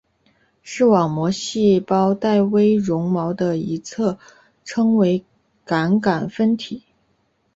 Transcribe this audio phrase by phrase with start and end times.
[0.63, 4.17] 视网膜细胞带微绒毛的一侧
[4.63, 5.23] 称为
[5.63, 6.81] 感杆分体。